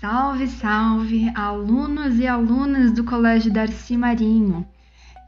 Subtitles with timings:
[0.00, 4.66] Salve, salve, alunos e alunas do Colégio Darcy Marinho.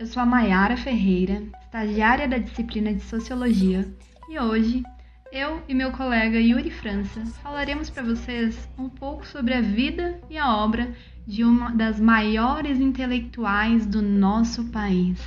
[0.00, 3.86] Eu sou a Maiara Ferreira, estagiária da disciplina de Sociologia,
[4.30, 4.82] e hoje
[5.30, 10.38] eu e meu colega Yuri França falaremos para vocês um pouco sobre a vida e
[10.38, 10.90] a obra
[11.26, 15.20] de uma das maiores intelectuais do nosso país.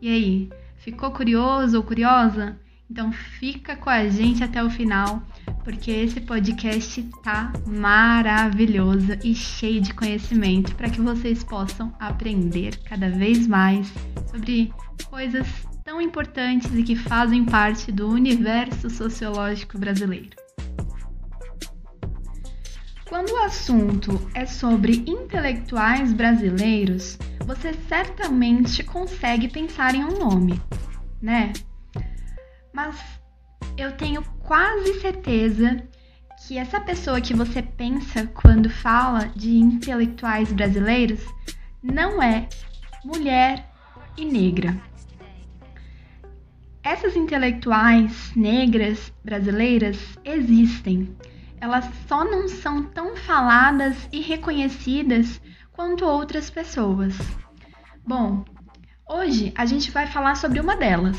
[0.00, 2.58] E aí, ficou curioso ou curiosa?
[2.90, 5.22] Então fica com a gente até o final
[5.62, 13.08] porque esse podcast tá maravilhoso e cheio de conhecimento para que vocês possam aprender cada
[13.08, 13.92] vez mais
[14.28, 14.72] sobre
[15.08, 15.46] coisas
[15.84, 20.36] tão importantes e que fazem parte do universo sociológico brasileiro.
[23.08, 30.60] Quando o assunto é sobre intelectuais brasileiros, você certamente consegue pensar em um nome,
[31.20, 31.52] né?
[32.72, 32.96] Mas
[33.76, 35.82] eu tenho quase certeza
[36.46, 41.20] que essa pessoa que você pensa quando fala de intelectuais brasileiros
[41.82, 42.48] não é
[43.04, 43.68] mulher
[44.16, 44.76] e negra.
[46.82, 51.14] Essas intelectuais negras brasileiras existem.
[51.60, 55.40] Elas só não são tão faladas e reconhecidas
[55.72, 57.14] quanto outras pessoas.
[58.06, 58.44] Bom,
[59.08, 61.18] hoje a gente vai falar sobre uma delas,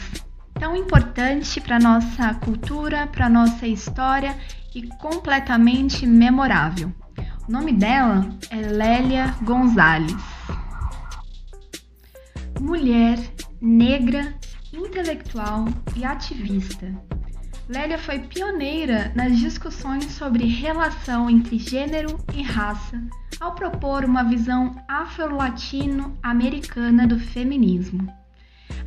[0.61, 4.37] tão importante para nossa cultura, para nossa história
[4.75, 6.93] e completamente memorável.
[7.49, 10.15] O nome dela é Lélia Gonzalez.
[12.59, 13.17] Mulher
[13.59, 14.35] negra,
[14.71, 16.93] intelectual e ativista.
[17.67, 23.01] Lélia foi pioneira nas discussões sobre relação entre gênero e raça,
[23.39, 28.20] ao propor uma visão afro-latino-americana do feminismo.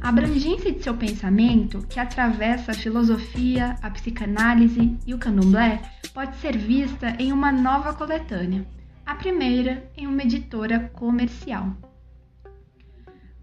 [0.00, 5.82] A abrangência de seu pensamento, que atravessa a filosofia, a psicanálise e o candomblé,
[6.12, 8.66] pode ser vista em uma nova coletânea,
[9.04, 11.76] a primeira em uma editora comercial.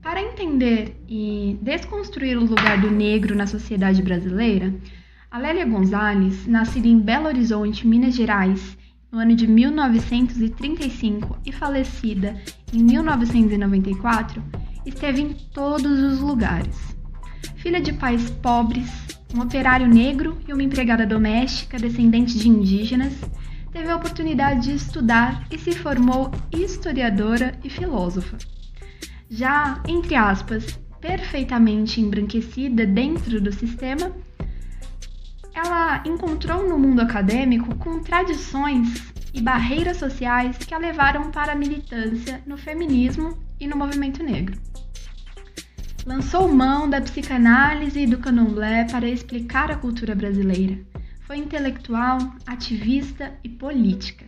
[0.02, 4.74] Para entender e desconstruir o lugar do negro na sociedade brasileira,
[5.30, 8.78] Alélia Gonzalez, nascida em Belo Horizonte, Minas Gerais,
[9.12, 12.36] no ano de 1935 e falecida
[12.74, 14.42] em 1994,
[14.86, 16.96] esteve em todos os lugares.
[17.56, 18.90] Filha de pais pobres,
[19.34, 23.14] um operário negro e uma empregada doméstica descendente de indígenas,
[23.72, 28.38] teve a oportunidade de estudar e se formou historiadora e filósofa.
[29.30, 34.12] Já, entre aspas, perfeitamente embranquecida dentro do sistema,
[35.54, 42.42] ela encontrou no mundo acadêmico contradições e barreiras sociais que a levaram para a militância
[42.46, 44.71] no feminismo e no movimento negro.
[46.06, 50.80] Lançou mão da psicanálise e do candomblé para explicar a cultura brasileira.
[51.22, 52.18] Foi intelectual,
[52.48, 54.26] ativista e política.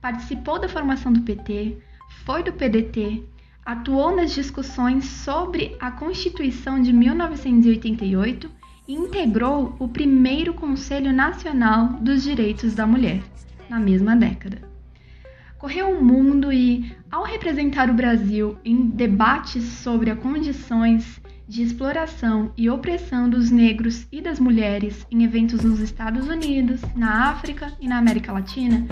[0.00, 1.76] Participou da formação do PT,
[2.24, 3.22] foi do PDT,
[3.66, 8.50] atuou nas discussões sobre a Constituição de 1988
[8.88, 13.22] e integrou o primeiro Conselho Nacional dos Direitos da Mulher,
[13.68, 14.69] na mesma década
[15.60, 22.50] correu o mundo e, ao representar o Brasil em debates sobre as condições de exploração
[22.56, 27.86] e opressão dos negros e das mulheres em eventos nos Estados Unidos, na África e
[27.86, 28.86] na América Latina,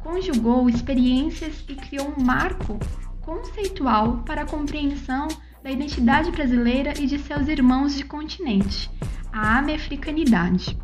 [0.00, 2.78] conjugou experiências e criou um marco
[3.22, 5.26] conceitual para a compreensão
[5.62, 8.90] da identidade brasileira e de seus irmãos de continente,
[9.32, 10.76] a americanidade.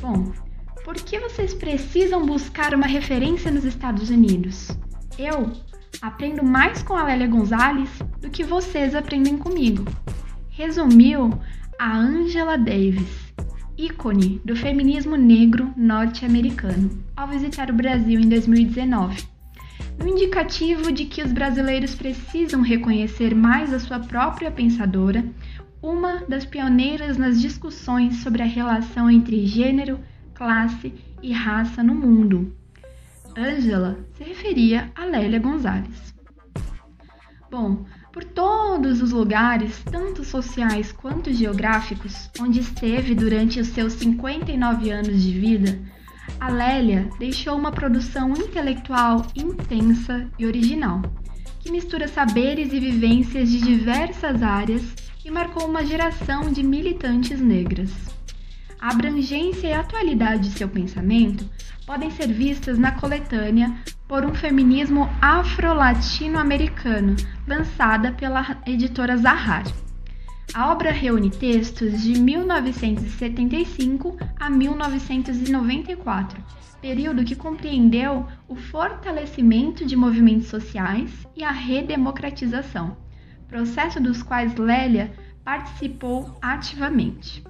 [0.00, 0.32] Bom,
[0.90, 4.76] por que vocês precisam buscar uma referência nos Estados Unidos?
[5.16, 5.52] Eu
[6.02, 7.88] aprendo mais com a Lélia Gonzalez
[8.20, 9.84] do que vocês aprendem comigo.
[10.48, 11.30] Resumiu
[11.78, 13.32] a Angela Davis,
[13.78, 19.22] ícone do feminismo negro norte-americano, ao visitar o Brasil em 2019.
[19.96, 25.24] No indicativo de que os brasileiros precisam reconhecer mais a sua própria pensadora,
[25.80, 30.00] uma das pioneiras nas discussões sobre a relação entre gênero,
[30.40, 32.50] classe e raça no mundo.
[33.36, 36.14] Angela se referia a Lélia Gonzalez.
[37.50, 44.90] Bom, por todos os lugares, tanto sociais quanto geográficos, onde esteve durante os seus 59
[44.90, 45.78] anos de vida,
[46.40, 51.02] a Lélia deixou uma produção intelectual intensa e original,
[51.58, 58.19] que mistura saberes e vivências de diversas áreas e marcou uma geração de militantes negras.
[58.80, 61.44] A abrangência e a atualidade de seu pensamento
[61.84, 63.76] podem ser vistas na coletânea
[64.08, 67.14] Por um Feminismo Afro-Latino-Americano,
[67.46, 69.64] lançada pela editora Zahar.
[70.54, 76.42] A obra reúne textos de 1975 a 1994,
[76.80, 82.96] período que compreendeu o fortalecimento de movimentos sociais e a redemocratização,
[83.46, 85.12] processo dos quais Lélia
[85.44, 87.44] participou ativamente.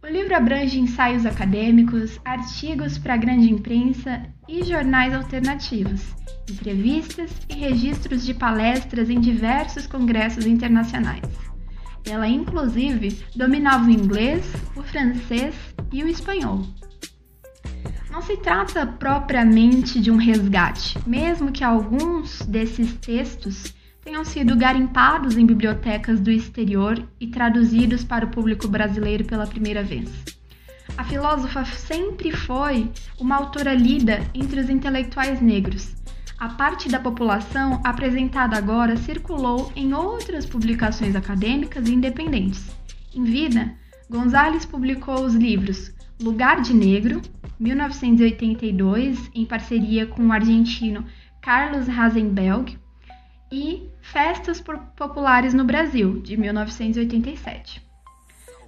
[0.00, 6.14] O livro abrange ensaios acadêmicos, artigos para a grande imprensa e jornais alternativos,
[6.48, 11.24] entrevistas e registros de palestras em diversos congressos internacionais.
[12.08, 14.46] Ela, inclusive, dominava o inglês,
[14.76, 15.56] o francês
[15.92, 16.64] e o espanhol.
[18.08, 23.74] Não se trata propriamente de um resgate, mesmo que alguns desses textos
[24.08, 29.82] tenham sido garimpados em bibliotecas do exterior e traduzidos para o público brasileiro pela primeira
[29.82, 30.10] vez.
[30.96, 32.90] A filósofa sempre foi
[33.20, 35.94] uma autora lida entre os intelectuais negros,
[36.38, 42.64] a parte da população apresentada agora circulou em outras publicações acadêmicas independentes.
[43.14, 43.74] Em vida,
[44.08, 47.20] Gonzalez publicou os livros Lugar de Negro,
[47.60, 51.04] 1982, em parceria com o argentino
[51.42, 52.78] Carlos Rasenberg,
[53.50, 54.62] e Festas
[54.96, 57.82] Populares no Brasil, de 1987.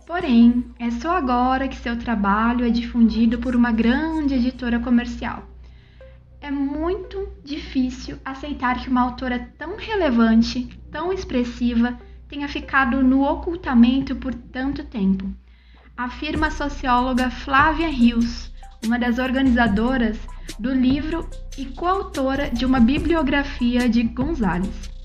[0.06, 5.50] Porém, é só agora que seu trabalho é difundido por uma grande editora comercial
[6.40, 11.98] é muito difícil aceitar que uma autora tão relevante, tão expressiva,
[12.28, 15.31] tenha ficado no ocultamento por tanto tempo,
[15.96, 18.50] afirma a socióloga Flávia Rios,
[18.84, 20.19] uma das organizadoras
[20.58, 21.28] do livro
[21.58, 25.00] e coautora de uma bibliografia de Gonzalez.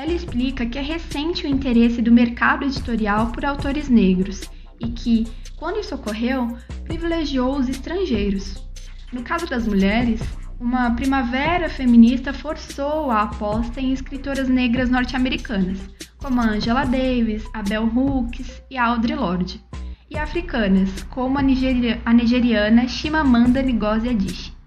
[0.00, 4.48] Ela explica que é recente o interesse do mercado editorial por autores negros
[4.80, 5.26] e que,
[5.56, 8.66] quando isso ocorreu, privilegiou os estrangeiros.
[9.12, 10.22] No caso das mulheres,
[10.58, 15.78] uma primavera feminista forçou a aposta em escritoras negras norte-americanas,
[16.16, 19.62] como a Angela Davis, a Bell Hooks e a Audre Lorde,
[20.08, 24.59] e africanas, como a, nigeria, a nigeriana Chimamanda Ngozi Adichie.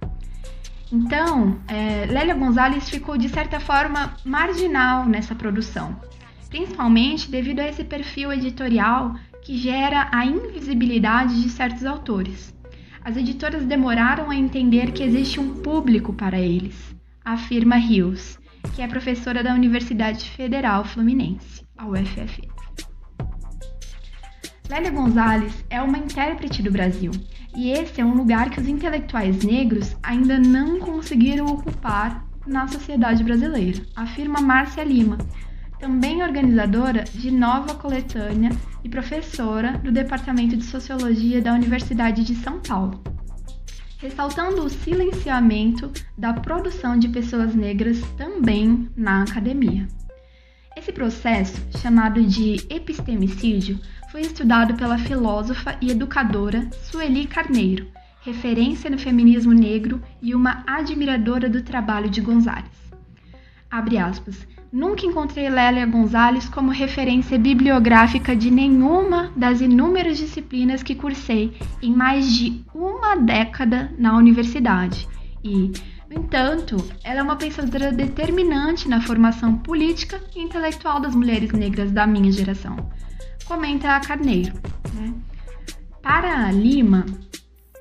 [0.93, 5.99] Então, é, Lélia Gonzalez ficou de certa forma marginal nessa produção,
[6.49, 12.53] principalmente devido a esse perfil editorial que gera a invisibilidade de certos autores
[13.03, 18.39] as editoras demoraram a entender que existe um público para eles, afirma Rios,
[18.73, 22.41] que é professora da Universidade Federal Fluminense, a UFF.
[24.73, 27.11] Lélia Gonzalez é uma intérprete do Brasil,
[27.55, 33.23] e esse é um lugar que os intelectuais negros ainda não conseguiram ocupar na sociedade
[33.23, 35.19] brasileira, afirma Márcia Lima,
[35.79, 38.49] também organizadora de nova coletânea
[38.83, 43.03] e professora do Departamento de Sociologia da Universidade de São Paulo,
[43.99, 49.87] ressaltando o silenciamento da produção de pessoas negras também na academia.
[50.75, 53.79] Esse processo, chamado de epistemicídio,
[54.11, 57.87] foi estudado pela filósofa e educadora Sueli Carneiro,
[58.21, 62.71] referência no feminismo negro e uma admiradora do trabalho de Gonzalez.
[63.69, 64.47] Abre aspas.
[64.71, 71.93] Nunca encontrei Lélia Gonzalez como referência bibliográfica de nenhuma das inúmeras disciplinas que cursei em
[71.93, 75.07] mais de uma década na universidade.
[75.43, 75.71] E,
[76.13, 81.91] no entanto, ela é uma pensadora determinante na formação política e intelectual das mulheres negras
[81.91, 82.75] da minha geração.
[83.45, 84.53] Comenta a Carneiro.
[84.93, 85.13] Né?
[86.03, 87.05] Para Lima,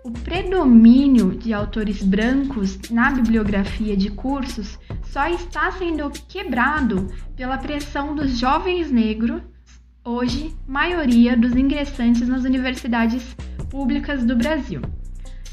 [0.03, 8.15] o predomínio de autores brancos na bibliografia de cursos só está sendo quebrado pela pressão
[8.15, 9.43] dos jovens negros,
[10.05, 13.37] hoje maioria dos ingressantes nas universidades
[13.71, 14.81] públicas do Brasil,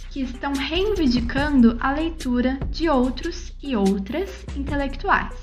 [0.10, 5.36] que estão reivindicando a leitura de outros e outras intelectuais.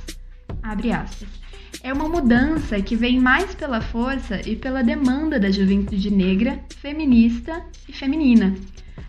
[1.82, 7.64] É uma mudança que vem mais pela força e pela demanda da juventude negra, feminista
[7.88, 8.54] e feminina,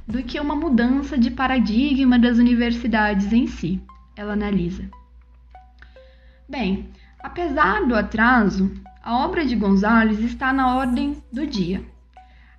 [0.07, 3.81] do que uma mudança de paradigma das universidades em si
[4.15, 4.89] ela analisa.
[6.49, 8.71] Bem, apesar do atraso,
[9.03, 11.83] a obra de Gonzalez está na ordem do dia.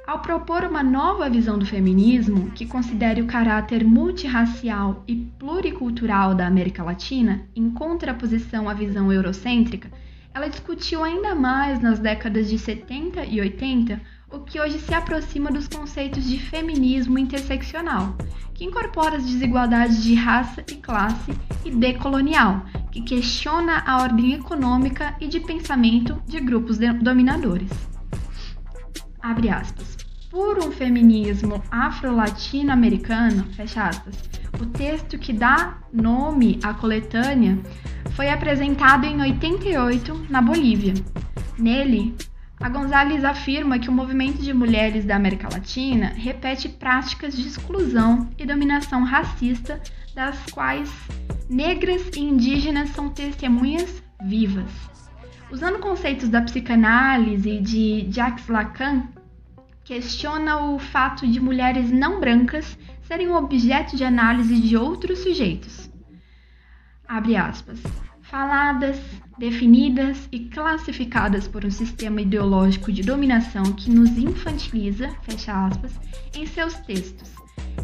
[0.08, 6.46] Ao propor uma nova visão do feminismo que considere o caráter multirracial e pluricultural da
[6.46, 9.90] América Latina, em contraposição à visão eurocêntrica,
[10.32, 14.00] ela discutiu ainda mais nas décadas de 70 e 80
[14.32, 18.16] o que hoje se aproxima dos conceitos de feminismo interseccional,
[18.54, 21.32] que incorpora as desigualdades de raça e classe,
[21.66, 27.68] e decolonial, que questiona a ordem econômica e de pensamento de grupos dominadores.
[29.20, 29.97] Abre aspas.
[30.30, 34.14] Por um feminismo afro-latino-americano, fecha aspas,
[34.60, 37.58] o texto que dá nome à coletânea
[38.10, 40.92] foi apresentado em 88 na Bolívia.
[41.58, 42.14] Nele,
[42.60, 48.28] A Gonzalez afirma que o movimento de mulheres da América Latina repete práticas de exclusão
[48.36, 49.80] e dominação racista,
[50.14, 50.90] das quais
[51.48, 54.70] negras e indígenas são testemunhas vivas.
[55.50, 59.04] Usando conceitos da psicanálise de Jacques Lacan,
[59.88, 65.90] questiona o fato de mulheres não brancas serem objeto de análise de outros sujeitos.
[67.08, 67.80] Abre aspas.
[68.20, 69.00] Faladas,
[69.38, 75.98] definidas e classificadas por um sistema ideológico de dominação que nos infantiliza, fecha aspas,
[76.36, 77.30] em seus textos.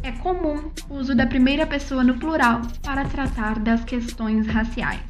[0.02, 5.00] É comum o uso da primeira pessoa no plural para tratar das questões raciais.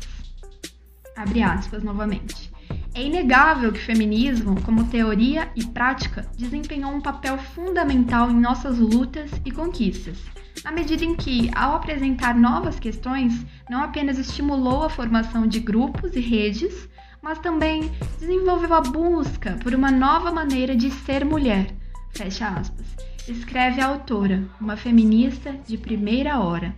[1.17, 2.54] Abre aspas novamente.
[2.95, 8.79] É inegável que o feminismo, como teoria e prática, desempenhou um papel fundamental em nossas
[8.79, 10.17] lutas e conquistas,
[10.63, 16.15] na medida em que, ao apresentar novas questões, não apenas estimulou a formação de grupos
[16.15, 16.89] e redes,
[17.21, 21.75] mas também desenvolveu a busca por uma nova maneira de ser mulher.
[22.13, 22.87] Fecha aspas.
[23.27, 26.77] Escreve a autora, uma feminista de primeira hora.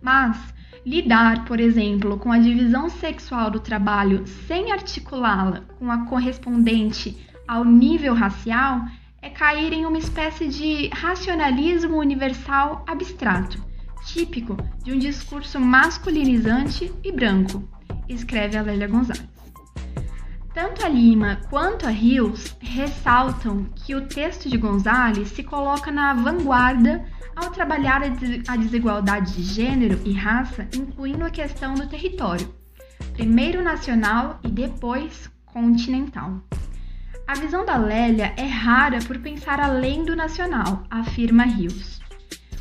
[0.00, 0.38] Mas
[0.84, 7.64] lidar, por exemplo, com a divisão sexual do trabalho sem articulá-la com a correspondente ao
[7.64, 8.82] nível racial
[9.22, 13.62] é cair em uma espécie de racionalismo universal abstrato,
[14.06, 17.68] típico de um discurso masculinizante e branco,
[18.08, 19.28] escreve a Lélia Gonzalez.
[20.54, 26.12] Tanto a Lima quanto a Rios ressaltam que o texto de Gonzalez se coloca na
[26.12, 27.04] vanguarda
[27.40, 28.02] ao trabalhar
[28.48, 32.54] a desigualdade de gênero e raça, incluindo a questão do território,
[33.14, 36.40] primeiro nacional e depois continental.
[37.26, 42.00] A visão da Lélia é rara por pensar além do nacional, afirma Rios.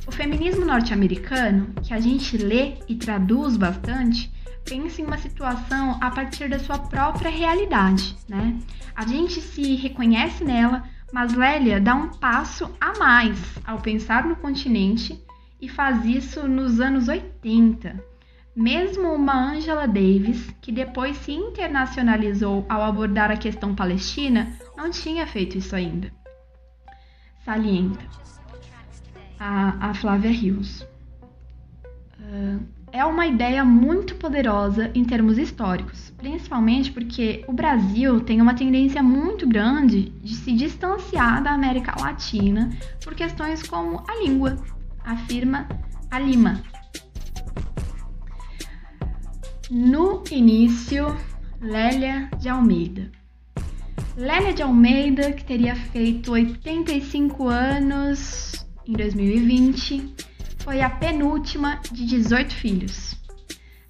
[0.07, 4.31] O feminismo norte-americano, que a gente lê e traduz bastante,
[4.63, 8.57] pensa em uma situação a partir da sua própria realidade, né?
[8.95, 14.35] A gente se reconhece nela, mas Lélia dá um passo a mais ao pensar no
[14.35, 15.23] continente
[15.61, 18.03] e faz isso nos anos 80.
[18.55, 25.25] Mesmo uma Angela Davis, que depois se internacionalizou ao abordar a questão palestina, não tinha
[25.25, 26.11] feito isso ainda.
[27.45, 28.05] Salienta
[29.39, 30.81] a, a Flávia Rios.
[32.19, 38.53] Uh, é uma ideia muito poderosa em termos históricos, principalmente porque o Brasil tem uma
[38.53, 42.69] tendência muito grande de se distanciar da América Latina
[43.03, 44.57] por questões como a língua,
[45.03, 45.67] afirma
[46.09, 46.61] a Lima.
[49.69, 51.15] No início,
[51.61, 53.11] Lélia de Almeida.
[54.17, 60.15] Lélia de Almeida, que teria feito 85 anos em 2020,
[60.63, 63.15] foi a penúltima de 18 filhos.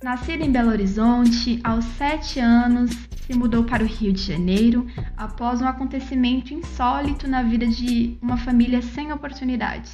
[0.02, 2.92] Nascida em Belo Horizonte, aos 7 anos
[3.26, 8.38] se mudou para o Rio de Janeiro após um acontecimento insólito na vida de uma
[8.38, 9.94] família sem oportunidades.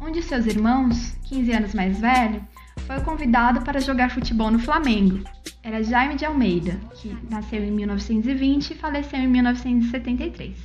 [0.00, 2.44] Um de seus irmãos, 15 anos mais velho,
[2.86, 5.22] foi convidado para jogar futebol no Flamengo.
[5.62, 10.56] Era Jaime de Almeida, que nasceu em 1920 e faleceu em 1973,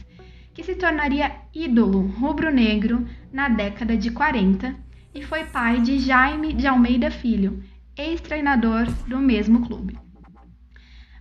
[0.54, 4.85] que se tornaria ídolo rubro-negro na década de 40
[5.16, 7.64] e foi pai de Jaime de Almeida Filho,
[7.98, 9.98] ex-treinador do mesmo clube.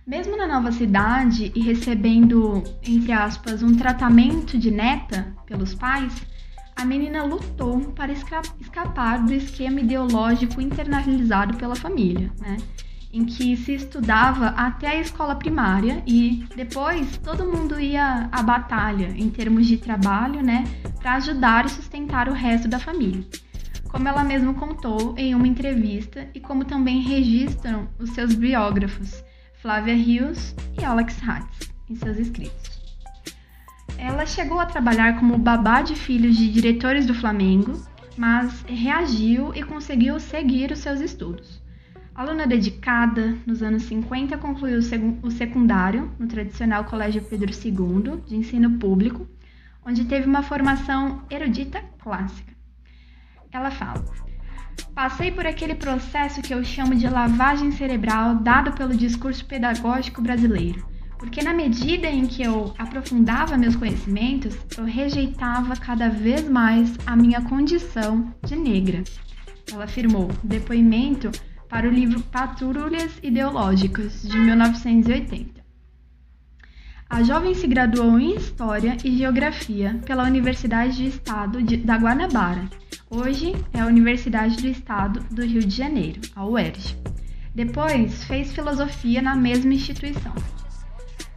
[0.05, 6.13] Mesmo na nova cidade e recebendo, entre aspas, um tratamento de neta pelos pais,
[6.75, 12.57] a menina lutou para escapar do esquema ideológico internalizado pela família, né?
[13.13, 19.07] em que se estudava até a escola primária e depois todo mundo ia à batalha
[19.15, 20.65] em termos de trabalho, né,
[20.99, 23.23] para ajudar e sustentar o resto da família
[23.95, 29.23] como ela mesma contou em uma entrevista e como também registram os seus biógrafos,
[29.61, 32.81] Flávia Rios e Alex Hatz, em seus escritos.
[33.97, 37.81] Ela chegou a trabalhar como babá de filhos de diretores do Flamengo,
[38.17, 41.63] mas reagiu e conseguiu seguir os seus estudos.
[42.13, 44.79] Aluna dedicada, nos anos 50 concluiu
[45.23, 49.25] o secundário no tradicional Colégio Pedro II, de ensino público,
[49.85, 52.54] onde teve uma formação erudita clássica.
[53.55, 54.03] Ela fala:
[54.93, 60.85] Passei por aquele processo que eu chamo de lavagem cerebral dado pelo discurso pedagógico brasileiro,
[61.17, 67.15] porque na medida em que eu aprofundava meus conhecimentos, eu rejeitava cada vez mais a
[67.15, 69.03] minha condição de negra.
[69.71, 71.31] Ela afirmou depoimento
[71.69, 75.64] para o livro Patrulhas Ideológicas, de 1980.
[77.09, 82.67] A jovem se graduou em História e Geografia pela Universidade do Estado de, da Guanabara.
[83.09, 86.97] Hoje é a Universidade do Estado do Rio de Janeiro, a UERJ.
[87.53, 90.33] Depois fez filosofia na mesma instituição.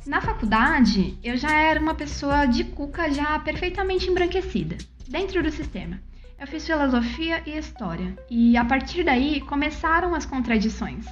[0.07, 6.01] Na faculdade, eu já era uma pessoa de cuca já perfeitamente embranquecida, dentro do sistema.
[6.41, 11.05] Eu fiz filosofia e história, e a partir daí começaram as contradições.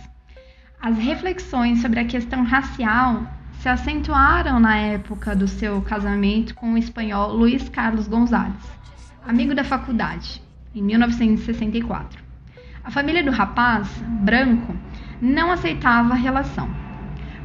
[0.80, 3.26] As reflexões sobre a questão racial
[3.66, 8.54] se acentuaram na época do seu casamento com o espanhol Luiz Carlos Gonzalez,
[9.26, 10.40] amigo da faculdade,
[10.72, 12.22] em 1964.
[12.84, 13.88] A família do rapaz,
[14.22, 14.72] branco,
[15.20, 16.70] não aceitava a relação.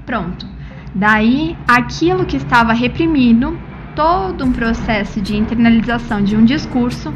[0.05, 0.45] Pronto.
[0.93, 3.59] Daí, aquilo que estava reprimido,
[3.95, 7.11] todo um processo de internalização de um discurso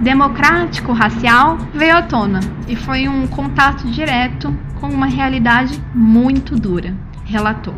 [0.00, 6.96] democrático racial veio à tona e foi um contato direto com uma realidade muito dura,
[7.26, 7.74] relatou.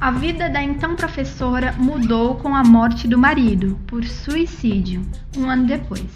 [0.00, 5.02] A vida da então professora mudou com a morte do marido por suicídio,
[5.36, 6.10] um ano depois.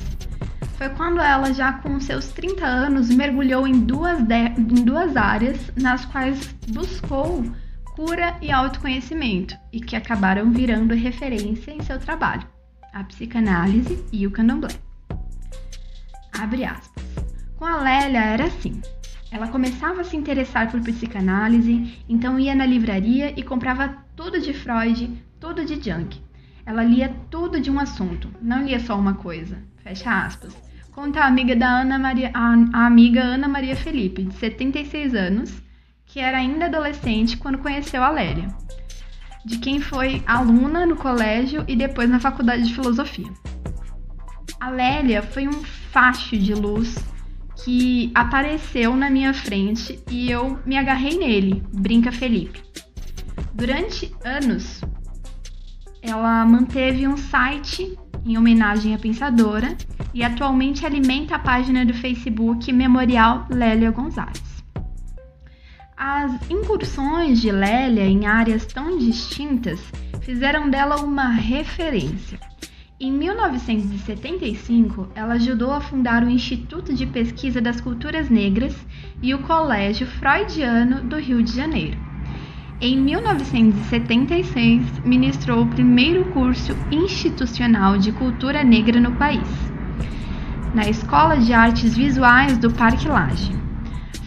[0.78, 4.18] Foi quando ela, já com seus 30 anos, mergulhou em duas,
[4.56, 7.44] em duas áreas nas quais buscou
[7.94, 12.54] cura e autoconhecimento e que acabaram virando referência em seu trabalho
[12.94, 14.70] a psicanálise e o candomblé.
[16.38, 17.04] Abre aspas.
[17.56, 18.80] Com a Lélia era assim.
[19.34, 24.54] Ela começava a se interessar por psicanálise, então ia na livraria e comprava tudo de
[24.54, 25.10] Freud,
[25.40, 26.08] tudo de Jung.
[26.64, 29.58] Ela lia tudo de um assunto, não lia só uma coisa.
[29.82, 30.56] Fecha aspas.
[30.92, 35.60] Conta a amiga da Ana Maria, a, amiga Ana Maria Felipe, de 76 anos,
[36.06, 38.46] que era ainda adolescente quando conheceu a Lélia
[39.44, 43.30] de quem foi aluna no colégio e depois na faculdade de filosofia.
[44.58, 46.96] A Lélia foi um facho de luz
[47.56, 52.62] que apareceu na minha frente e eu me agarrei nele, brinca Felipe.
[53.54, 54.80] Durante anos,
[56.02, 57.96] ela manteve um site
[58.26, 59.76] em homenagem à pensadora
[60.12, 64.42] e atualmente alimenta a página do Facebook Memorial Lélia Gonzalez.
[65.96, 69.80] As incursões de Lélia em áreas tão distintas
[70.22, 72.38] fizeram dela uma referência.
[73.04, 78.74] Em 1975, ela ajudou a fundar o Instituto de Pesquisa das Culturas Negras
[79.20, 81.98] e o Colégio Freudiano do Rio de Janeiro.
[82.80, 89.50] Em 1976, ministrou o primeiro curso institucional de cultura negra no país,
[90.74, 93.63] na Escola de Artes Visuais do Parque Lage.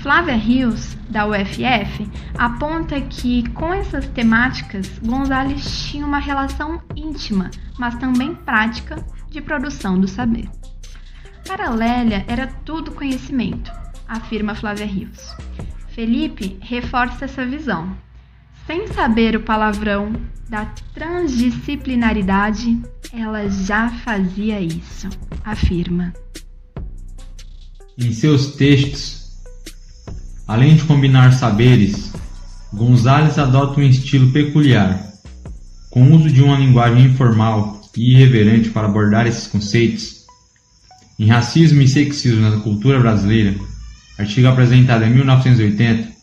[0.07, 7.93] Flávia Rios, da UFF, aponta que com essas temáticas, Gonzalez tinha uma relação íntima, mas
[7.95, 10.49] também prática, de produção do saber.
[11.45, 13.69] Para Lélia era tudo conhecimento,
[14.07, 15.35] afirma Flávia Rios.
[15.89, 17.93] Felipe reforça essa visão.
[18.65, 20.13] Sem saber o palavrão
[20.47, 25.09] da transdisciplinaridade, ela já fazia isso,
[25.43, 26.13] afirma.
[27.97, 29.16] Em seus textos,
[30.47, 32.13] Além de combinar saberes,
[32.73, 34.97] Gonzalez adota um estilo peculiar,
[35.89, 40.25] com uso de uma linguagem informal e irreverente para abordar esses conceitos.
[41.19, 43.55] Em Racismo e Sexismo na Cultura Brasileira,
[44.17, 46.15] artigo apresentado em 1980,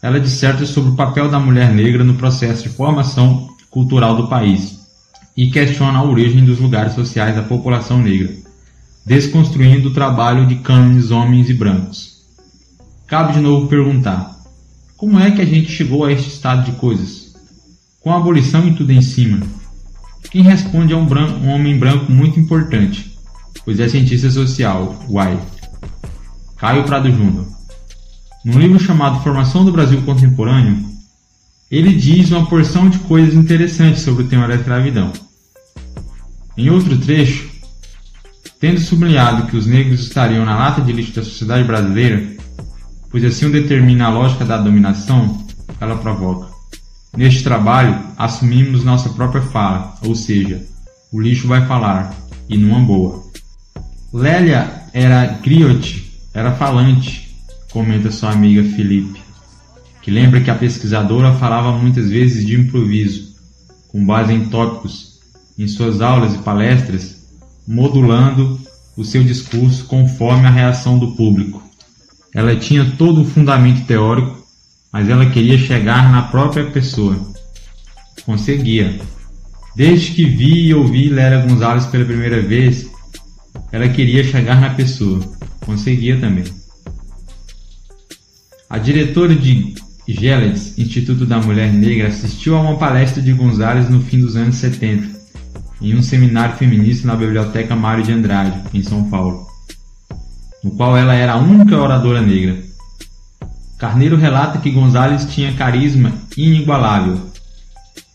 [0.00, 4.78] ela disserta sobre o papel da mulher negra no processo de formação cultural do país
[5.36, 8.32] e questiona a origem dos lugares sociais da população negra,
[9.04, 12.13] desconstruindo o trabalho de cânones homens e brancos.
[13.06, 14.34] Cabe de novo perguntar:
[14.96, 17.34] como é que a gente chegou a este estado de coisas?
[18.00, 19.40] Com a abolição e tudo em cima.
[20.30, 23.16] Quem responde é um, branco, um homem branco muito importante,
[23.64, 25.38] pois é cientista social, Uai.
[26.56, 27.46] Caio Prado Júnior.
[28.44, 30.84] Num livro chamado Formação do Brasil Contemporâneo,
[31.70, 35.12] ele diz uma porção de coisas interessantes sobre o tema da escravidão.
[36.56, 37.50] Em outro trecho,
[38.58, 42.33] tendo sublinhado que os negros estariam na lata de lixo da sociedade brasileira,
[43.14, 45.46] pois assim o determina a lógica da dominação,
[45.80, 46.48] ela provoca.
[47.16, 50.66] Neste trabalho, assumimos nossa própria fala, ou seja,
[51.12, 52.12] o lixo vai falar,
[52.48, 53.22] e numa boa.
[54.12, 57.38] Lélia era griot, era falante,
[57.70, 59.22] comenta sua amiga Felipe,
[60.02, 63.36] que lembra que a pesquisadora falava muitas vezes de improviso,
[63.92, 65.20] com base em tópicos,
[65.56, 67.28] em suas aulas e palestras,
[67.64, 68.58] modulando
[68.96, 71.63] o seu discurso conforme a reação do público.
[72.34, 74.44] Ela tinha todo o fundamento teórico,
[74.92, 77.16] mas ela queria chegar na própria pessoa.
[78.26, 79.00] Conseguia.
[79.76, 82.90] Desde que vi e ouvi Lélia Gonzalez pela primeira vez,
[83.70, 85.20] ela queria chegar na pessoa.
[85.60, 86.44] Conseguia também.
[88.68, 89.74] A diretora de
[90.08, 94.56] Gellets, Instituto da Mulher Negra, assistiu a uma palestra de Gonzalez no fim dos anos
[94.56, 95.08] 70,
[95.80, 99.53] em um seminário feminista na Biblioteca Mário de Andrade, em São Paulo
[100.64, 102.58] no qual ela era a única oradora negra.
[103.78, 107.20] Carneiro relata que Gonzalez tinha carisma inigualável.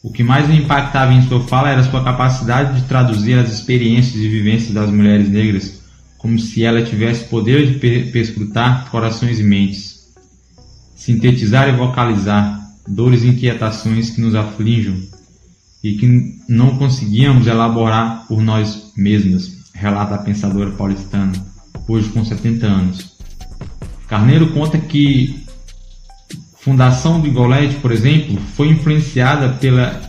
[0.01, 4.15] O que mais o impactava em sua fala era sua capacidade de traduzir as experiências
[4.15, 5.79] e vivências das mulheres negras
[6.19, 10.09] como se ela tivesse poder de perscrutar corações e mentes,
[10.93, 15.07] sintetizar e vocalizar dores e inquietações que nos afligem
[15.81, 21.31] e que não conseguíamos elaborar por nós mesmas, relata a pensadora paulistana,
[21.89, 23.17] hoje com 70 anos.
[24.07, 25.43] Carneiro conta que
[26.59, 29.99] fundação do Igolete, por exemplo, foi influenciada pela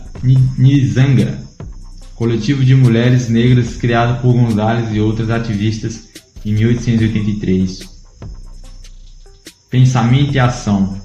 [0.57, 1.39] Nizanga,
[2.15, 6.07] coletivo de mulheres negras criado por Gonzalez e outras ativistas
[6.45, 7.89] em 1883.
[9.69, 11.01] Pensamento e ação.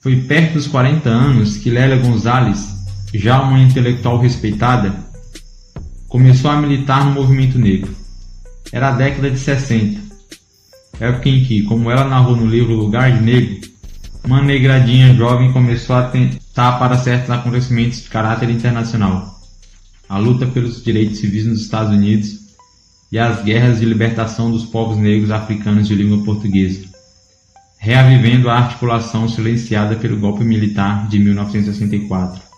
[0.00, 2.68] Foi perto dos 40 anos que Lélia Gonzalez,
[3.14, 4.94] já uma intelectual respeitada,
[6.08, 8.01] começou a militar no movimento negro.
[8.70, 10.00] Era a década de 60,
[11.00, 13.68] época em que, como ela narrou no livro Lugar de Negro,
[14.24, 19.40] uma negradinha jovem começou a tentar para certos acontecimentos de caráter internacional.
[20.08, 22.38] A luta pelos direitos civis nos Estados Unidos
[23.10, 26.80] e as guerras de libertação dos povos negros africanos de língua portuguesa,
[27.78, 32.51] reavivendo a articulação silenciada pelo golpe militar de 1964.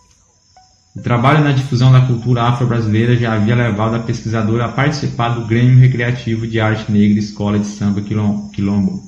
[0.97, 5.45] O trabalho na difusão da cultura afro-brasileira já havia levado a pesquisadora a participar do
[5.45, 9.03] Grêmio Recreativo de Arte Negra Escola de Samba Quilombo,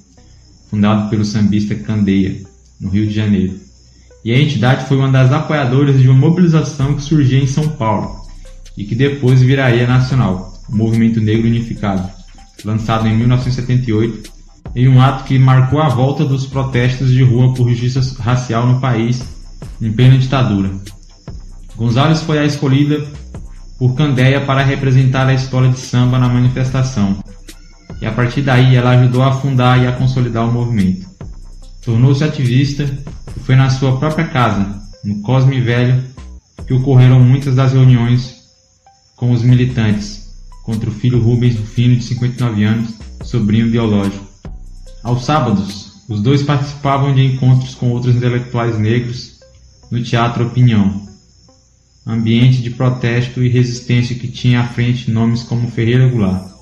[0.68, 2.42] fundado pelo sambista Candeia,
[2.81, 3.55] no Rio de Janeiro.
[4.25, 8.16] E a entidade foi uma das apoiadoras de uma mobilização que surgia em São Paulo
[8.77, 12.11] e que depois viraria nacional, o Movimento Negro Unificado,
[12.64, 14.35] lançado em 1978
[14.75, 18.81] em um ato que marcou a volta dos protestos de rua por justiça racial no
[18.81, 19.22] país
[19.81, 20.70] em plena ditadura.
[21.77, 23.07] Gonzalez foi a escolhida
[23.79, 27.23] por Candeia para representar a escola de samba na manifestação,
[28.01, 31.07] e a partir daí ela ajudou a fundar e a consolidar o movimento.
[31.85, 32.85] Tornou-se ativista
[33.37, 34.67] e foi na sua própria casa,
[35.05, 36.03] no Cosme Velho,
[36.67, 38.35] que ocorreram muitas das reuniões
[39.15, 40.27] com os militantes
[40.65, 44.27] contra o filho Rubens Rufino, de 59 anos, sobrinho biológico.
[45.05, 49.39] Aos sábados, os dois participavam de encontros com outros intelectuais negros
[49.91, 51.06] no Teatro Opinião,
[52.07, 56.55] ambiente de protesto e resistência que tinha à frente nomes como Ferreira Goulart.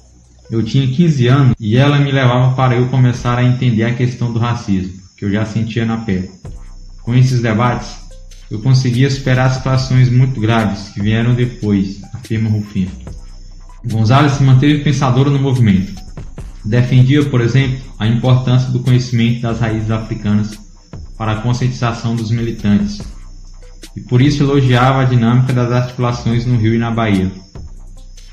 [0.50, 4.32] Eu tinha 15 anos e ela me levava para eu começar a entender a questão
[4.32, 6.30] do racismo, que eu já sentia na pele.
[7.02, 7.96] Com esses debates,
[8.50, 12.90] eu conseguia superar situações muito graves que vieram depois, afirma Rufino.
[13.84, 15.92] Gonzalez se manteve pensadora no movimento.
[16.64, 20.58] Defendia, por exemplo, a importância do conhecimento das raízes africanas
[21.18, 23.02] para a conscientização dos militantes,
[23.96, 27.30] e por isso elogiava a dinâmica das articulações no Rio e na Bahia.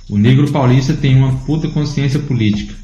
[0.10, 2.76] O negro paulista tem uma puta consciência política.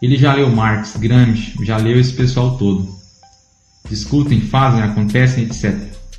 [0.00, 2.88] Ele já leu Marx, Gramsci, já leu esse pessoal todo.
[3.88, 5.76] Discutem, fazem, acontecem, etc.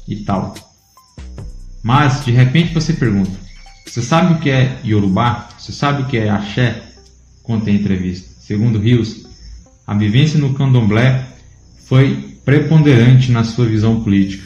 [0.08, 0.54] E tal.
[1.84, 3.32] Mas, de repente você pergunta:
[3.86, 5.48] Você sabe o que é Yorubá?
[5.58, 6.84] Você sabe o que é Axé?
[7.44, 8.30] Conta a entrevista.
[8.42, 9.26] Segundo Rios,
[9.86, 11.26] a vivência no candomblé
[11.86, 14.46] foi preponderante na sua visão política.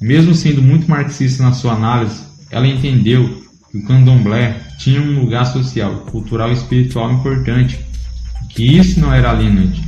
[0.00, 5.44] Mesmo sendo muito marxista na sua análise, ela entendeu que o candomblé tinha um lugar
[5.44, 7.78] social, cultural e espiritual importante,
[8.48, 9.82] que isso não era alienante.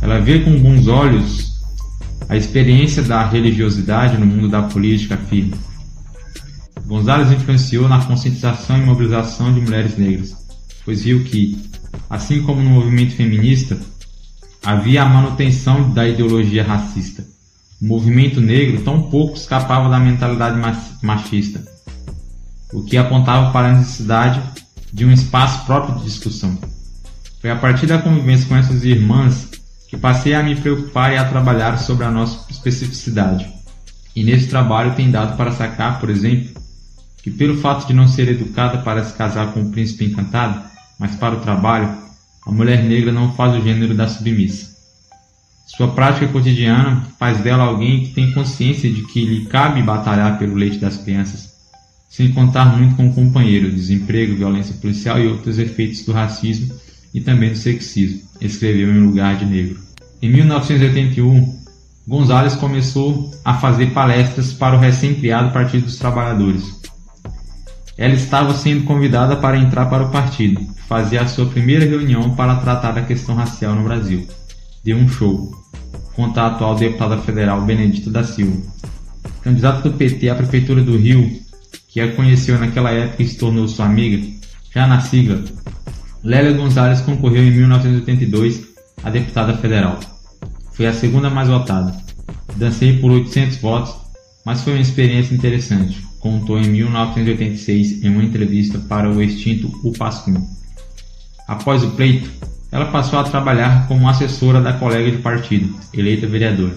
[0.00, 1.52] Ela vê com bons olhos
[2.28, 5.54] a experiência da religiosidade no mundo da política firme.
[6.86, 10.34] Gonzalez influenciou na conscientização e mobilização de mulheres negras,
[10.84, 11.62] pois viu que,
[12.08, 13.78] assim como no movimento feminista,
[14.64, 17.31] havia a manutenção da ideologia racista.
[17.82, 20.56] O movimento negro tão pouco escapava da mentalidade
[21.02, 21.60] machista
[22.72, 24.40] o que apontava para a necessidade
[24.92, 26.56] de um espaço próprio de discussão.
[27.40, 29.48] Foi a partir da convivência com essas irmãs
[29.88, 33.50] que passei a me preocupar e a trabalhar sobre a nossa especificidade.
[34.14, 36.62] E nesse trabalho tem dado para sacar, por exemplo,
[37.22, 40.62] que pelo fato de não ser educada para se casar com o príncipe encantado,
[40.98, 41.94] mas para o trabalho,
[42.46, 44.71] a mulher negra não faz o gênero da submissa.
[45.76, 50.54] Sua prática cotidiana faz dela alguém que tem consciência de que lhe cabe batalhar pelo
[50.54, 51.50] leite das crianças,
[52.10, 56.74] sem contar muito com o companheiro, desemprego, violência policial e outros efeitos do racismo
[57.14, 59.80] e também do sexismo, escreveu em Lugar de Negro.
[60.20, 61.62] Em 1981,
[62.06, 66.82] Gonzalez começou a fazer palestras para o recém-criado Partido dos Trabalhadores.
[67.96, 72.56] Ela estava sendo convidada para entrar para o partido, fazia a sua primeira reunião para
[72.56, 74.26] tratar da questão racial no Brasil.
[74.84, 75.52] Deu um show,
[76.14, 78.60] conta a atual deputada federal Benedita da Silva.
[79.42, 81.40] Candidata do PT à Prefeitura do Rio,
[81.88, 84.26] que a conheceu naquela época e se tornou sua amiga,
[84.74, 85.44] já na sigla,
[86.24, 88.68] Lélia Gonzalez concorreu em 1982
[89.02, 89.98] a deputada federal.
[90.72, 91.94] Fui a segunda mais votada.
[92.56, 93.94] Dancei por 800 votos,
[94.44, 99.92] mas foi uma experiência interessante, contou em 1986 em uma entrevista para o extinto O
[99.92, 100.36] Pasquim.
[101.46, 102.30] Após o pleito,
[102.72, 106.74] ela passou a trabalhar como assessora da colega de partido, eleita vereadora.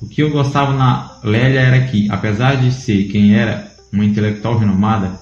[0.00, 4.56] O que eu gostava na Lélia era que, apesar de ser quem era, uma intelectual
[4.56, 5.18] renomada,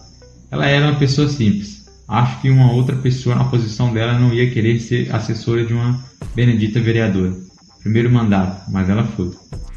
[0.51, 1.87] ela era uma pessoa simples.
[2.07, 5.99] Acho que uma outra pessoa na posição dela não ia querer ser assessora de uma
[6.35, 7.35] benedita vereadora.
[7.81, 9.31] Primeiro mandato, mas ela foi.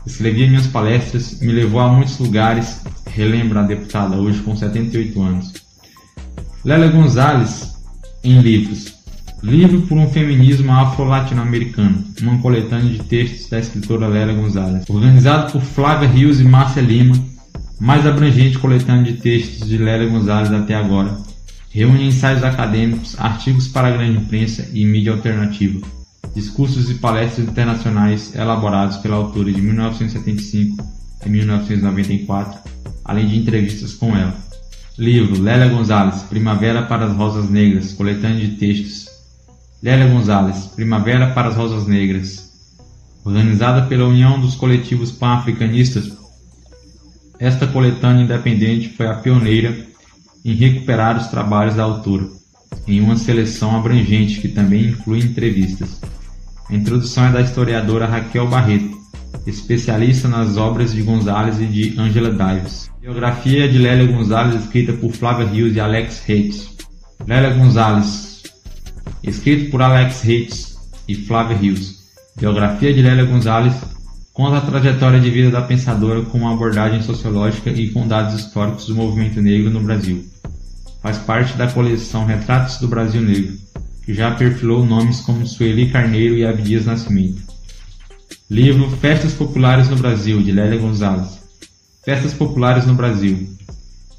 [0.05, 5.53] Escrevia minhas palestras, me levou a muitos lugares, relembra a deputada, hoje com 78 anos.
[6.65, 7.73] Lélia Gonzalez,
[8.23, 8.99] em livros.
[9.41, 14.84] Livro por um Feminismo Afro-Latino-Americano, uma coletânea de textos da escritora Lélia Gonzalez.
[14.89, 17.15] Organizado por Flávia Rios e Márcia Lima,
[17.80, 21.17] mais abrangente coletânea de textos de Lélia Gonzalez até agora,
[21.71, 25.80] reúne ensaios acadêmicos, artigos para a grande imprensa e mídia alternativa,
[26.36, 30.86] discursos e palestras internacionais elaborados pela autora de 1975
[31.25, 32.60] a 1994,
[33.06, 34.36] além de entrevistas com ela.
[34.97, 39.09] Livro Lélia Gonzalez, Primavera para as Rosas Negras, coletânea de textos.
[39.82, 42.50] Lélia Gonzalez, Primavera para as Rosas Negras.
[43.24, 46.12] Organizada pela União dos Coletivos Pan-Africanistas,
[47.39, 49.88] esta coletânea independente foi a pioneira
[50.44, 52.28] em recuperar os trabalhos da autora,
[52.86, 56.02] em uma seleção abrangente que também inclui entrevistas.
[56.70, 58.98] A introdução é da historiadora Raquel Barreto,
[59.48, 62.92] especialista nas obras de Gonzalez e de Angela Davis.
[63.00, 66.76] Biografia de Lélia Gonzalez, escrita por Flávia Rios e Alex Reitz.
[67.26, 68.29] Lélia Gonzalez,
[69.24, 72.00] escrito por Alex Reitz e Flávia Rios.
[72.38, 73.76] Biografia de Lélia Gonzalez,
[74.32, 78.86] conta a trajetória de vida da pensadora com uma abordagem sociológica e com dados históricos
[78.88, 80.26] do movimento negro no Brasil.
[81.02, 83.58] Faz parte da coleção Retratos do Brasil Negro,
[84.06, 87.42] que já perfilou nomes como Sueli Carneiro e Abdias Nascimento.
[88.50, 91.40] Livro Festas Populares no Brasil, de Lélia Gonzalez.
[92.04, 93.48] Festas Populares no Brasil.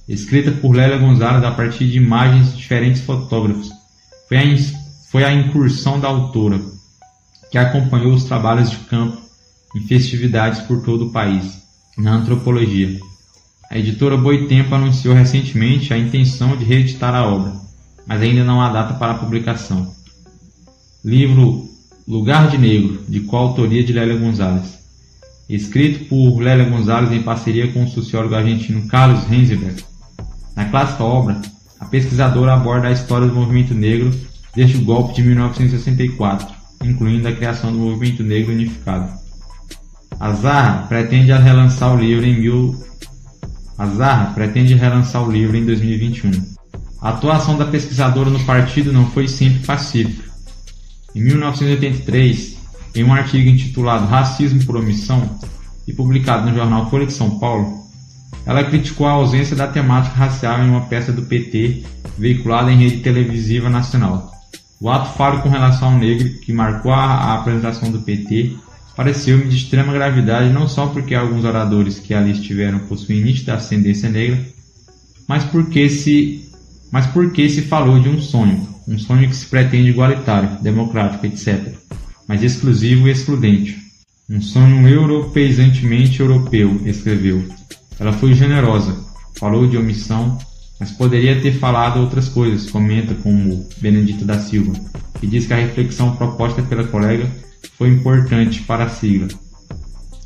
[0.09, 3.80] Escrita por Lélia Gonzalez a partir de imagens de diferentes fotógrafos.
[4.31, 4.43] Foi a,
[5.11, 6.61] foi a incursão da autora,
[7.51, 9.21] que acompanhou os trabalhos de campo
[9.75, 11.61] em festividades por todo o país,
[11.99, 12.97] na antropologia.
[13.69, 17.55] A editora Boitempo anunciou recentemente a intenção de reeditar a obra,
[18.07, 19.93] mas ainda não há data para a publicação.
[21.05, 21.69] Livro
[22.07, 24.79] Lugar de Negro, de coautoria de Lélia Gonzalez.
[25.49, 29.83] Escrito por Lélia Gonzalez em parceria com o sociólogo argentino Carlos Renzberg.
[30.55, 31.43] Na clássica obra,
[31.81, 34.11] a pesquisadora aborda a história do movimento negro
[34.55, 36.47] desde o golpe de 1964,
[36.85, 39.11] incluindo a criação do movimento negro unificado.
[40.21, 42.91] A pretende relançar o livro em mil...
[44.35, 46.31] Pretende relançar o livro em 2021.
[47.01, 50.29] A atuação da pesquisadora no partido não foi sempre pacífica.
[51.15, 52.59] Em 1983,
[52.95, 55.39] em um artigo intitulado Racismo por Omissão
[55.89, 57.80] e publicado no jornal Folha de São Paulo,
[58.47, 61.85] ela criticou a ausência da temática racial em uma peça do PT
[62.19, 64.31] veiculada em rede televisiva nacional.
[64.81, 68.57] O ato falho com relação ao negro, que marcou a apresentação do PT,
[68.97, 74.09] pareceu-me de extrema gravidade não só porque alguns oradores que ali estiveram possuem nítida ascendência
[74.09, 74.41] negra,
[75.29, 76.47] mas porque se
[76.91, 81.73] mas porque se falou de um sonho, um sonho que se pretende igualitário, democrático, etc.,
[82.27, 83.79] mas exclusivo e excludente.
[84.29, 87.45] Um sonho europeizantemente europeu, escreveu.
[88.01, 88.97] Ela foi generosa,
[89.39, 90.39] falou de omissão,
[90.81, 94.73] mas poderia ter falado outras coisas, comenta como Benedito da Silva,
[95.21, 97.31] que diz que a reflexão proposta pela colega
[97.77, 99.29] foi importante para a sigla.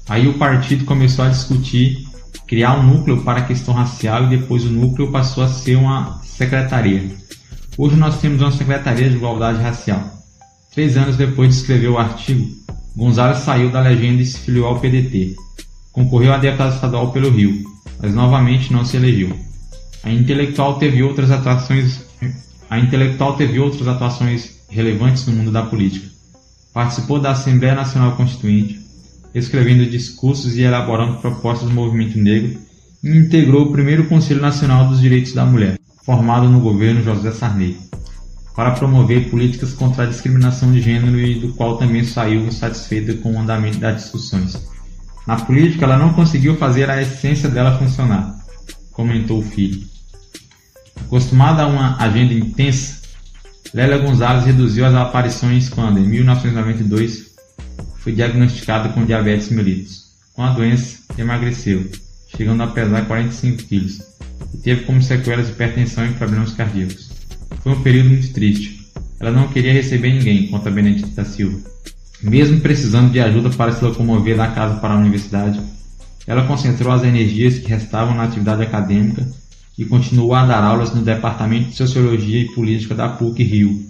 [0.08, 2.06] Aí o partido começou a discutir
[2.46, 6.20] criar um núcleo para a questão racial e depois o núcleo passou a ser uma
[6.22, 7.10] secretaria.
[7.76, 10.12] Hoje nós temos uma secretaria de igualdade racial.
[10.72, 12.48] Três anos depois de escrever o artigo,
[12.94, 15.34] Gonzalez saiu da legenda e se filiou ao PDT.
[15.94, 17.62] Concorreu a deputado estadual pelo Rio,
[18.02, 19.30] mas novamente não se elegeu.
[20.02, 22.00] A intelectual teve outras atuações,
[22.68, 26.08] a intelectual teve outras atuações relevantes no mundo da política.
[26.72, 28.80] Participou da Assembleia Nacional Constituinte,
[29.32, 32.58] escrevendo discursos e elaborando propostas do movimento negro
[33.02, 37.76] e integrou o primeiro Conselho Nacional dos Direitos da Mulher, formado no governo José Sarney,
[38.56, 43.32] para promover políticas contra a discriminação de gênero e do qual também saiu insatisfeita com
[43.32, 44.73] o andamento das discussões.
[45.26, 48.36] Na política, ela não conseguiu fazer a essência dela funcionar,
[48.92, 49.82] comentou o filho.
[51.00, 53.02] Acostumada a uma agenda intensa,
[53.72, 57.34] Lélia Gonzalez reduziu as aparições quando, em 1992,
[57.96, 60.04] foi diagnosticada com diabetes mellitus.
[60.34, 61.90] Com a doença, emagreceu,
[62.36, 64.02] chegando a pesar 45 quilos,
[64.52, 67.10] e teve como sequelas hipertensão e problemas cardíacos.
[67.62, 68.92] Foi um período muito triste.
[69.18, 71.58] Ela não queria receber ninguém, conta Benedito da Silva.
[72.22, 75.60] Mesmo precisando de ajuda para se locomover da casa para a universidade,
[76.26, 79.28] ela concentrou as energias que restavam na atividade acadêmica
[79.76, 83.86] e continuou a dar aulas no Departamento de Sociologia e Política da PUC Rio.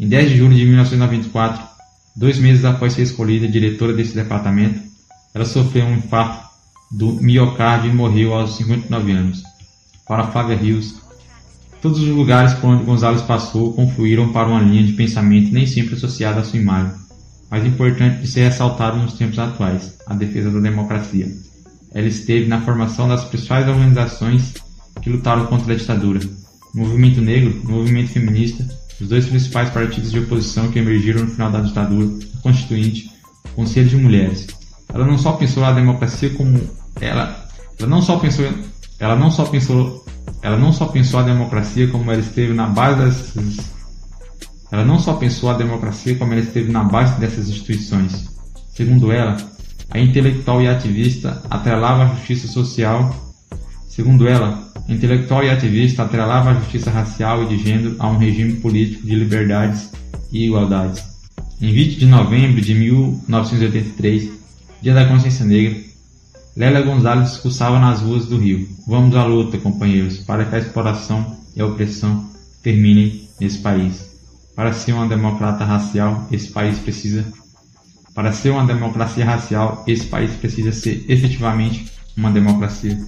[0.00, 1.62] Em 10 de julho de 1924,
[2.16, 4.80] dois meses após ser escolhida diretora desse departamento,
[5.34, 6.48] ela sofreu um infarto
[6.90, 9.42] do miocárdio e morreu aos 59 anos.
[10.06, 10.96] Para Flávia Rios,
[11.80, 15.94] todos os lugares por onde Gonzalez passou confluíram para uma linha de pensamento nem sempre
[15.94, 16.92] associada à sua imagem,
[17.52, 21.28] mas importante de ser ressaltado nos tempos atuais, a defesa da democracia.
[21.92, 24.54] Ela esteve na formação das principais organizações
[25.02, 26.18] que lutaram contra a ditadura.
[26.74, 28.66] O movimento negro, o movimento feminista,
[28.98, 33.12] os dois principais partidos de oposição que emergiram no final da ditadura, a Constituinte,
[33.44, 34.46] o Conselho de Mulheres.
[34.88, 36.58] Ela não só pensou a democracia como
[37.02, 37.46] ela,
[37.78, 38.46] ela não só pensou,
[38.98, 40.06] ela não só pensou,
[40.40, 43.81] ela não só pensou a democracia como ela esteve na base dessas
[44.72, 48.30] ela não só pensou a democracia como ela esteve na base dessas instituições.
[48.70, 49.36] Segundo ela,
[49.90, 53.14] a intelectual e ativista atrelava a justiça social.
[53.86, 58.16] Segundo ela, a intelectual e ativista atrelava a justiça racial e de gênero a um
[58.16, 59.90] regime político de liberdades
[60.32, 61.04] e igualdades.
[61.60, 64.30] Em 20 de novembro de 1983,
[64.80, 65.78] dia da consciência negra,
[66.56, 68.66] Lélia Gonzalez discursava nas ruas do Rio.
[68.86, 72.26] Vamos à luta, companheiros, para que a exploração e a opressão
[72.62, 74.11] terminem nesse país.
[74.54, 77.24] Para ser uma democrata racial, esse país precisa
[78.14, 82.98] para ser uma democracia racial, esse país precisa ser efetivamente uma democracia